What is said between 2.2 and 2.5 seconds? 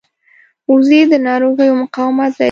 لري